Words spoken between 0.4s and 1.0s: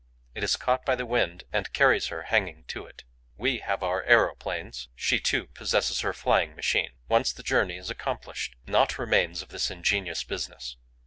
is caught by